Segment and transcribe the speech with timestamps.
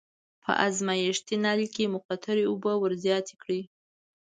[0.43, 3.61] په ازمایښتي نل کې مقطرې اوبه ور زیاتې کړئ.